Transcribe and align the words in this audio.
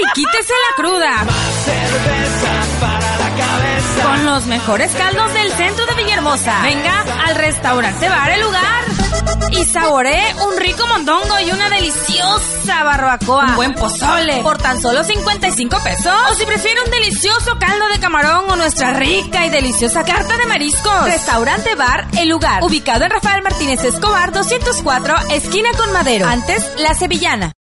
y 0.00 0.12
quítese 0.12 0.52
la 0.52 0.76
cruda. 0.76 1.26
cerveza 1.64 2.80
para 2.80 3.18
la 3.18 3.36
cabeza. 3.36 4.02
Con 4.02 4.26
los 4.26 4.46
mejores 4.46 4.90
caldos 4.92 5.32
del 5.34 5.52
centro 5.52 5.86
de 5.86 5.94
Villahermosa. 5.94 6.62
Venga 6.62 7.04
al 7.26 7.34
restaurante 7.36 8.08
Bar 8.08 8.30
El 8.30 8.40
Lugar. 8.40 8.84
Y 9.50 9.64
saboree 9.64 10.34
un 10.46 10.56
rico 10.58 10.86
mondongo 10.86 11.40
y 11.40 11.50
una 11.50 11.68
deliciosa 11.70 12.84
barbacoa. 12.84 13.46
Un 13.46 13.56
buen 13.56 13.74
pozole 13.74 14.42
por 14.42 14.58
tan 14.58 14.80
solo 14.80 15.02
55 15.02 15.78
pesos. 15.82 16.12
O 16.30 16.34
si 16.34 16.46
prefiere 16.46 16.80
un 16.84 16.90
delicioso 16.90 17.58
caldo 17.58 17.88
de 17.88 17.98
camarón 17.98 18.44
o 18.48 18.56
nuestra 18.56 18.92
rica 18.92 19.46
y 19.46 19.50
deliciosa 19.50 20.04
carta 20.04 20.36
de 20.36 20.46
mariscos. 20.46 21.04
Restaurante 21.04 21.74
Bar 21.74 22.06
El 22.18 22.28
Lugar. 22.28 22.62
Ubicado 22.62 23.04
en 23.04 23.10
Rafael 23.10 23.42
Martínez 23.42 23.82
Escobar 23.84 24.32
204, 24.32 25.16
esquina 25.30 25.70
con 25.76 25.92
Madero. 25.92 26.26
Antes, 26.26 26.70
La 26.78 26.94
Sevillana. 26.94 27.52